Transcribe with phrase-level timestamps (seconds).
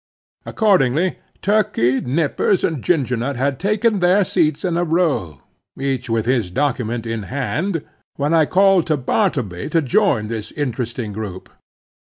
[0.47, 5.43] Accordingly Turkey, Nippers and Ginger Nut had taken their seats in a row,
[5.79, 7.85] each with his document in hand,
[8.15, 11.49] when I called to Bartleby to join this interesting group.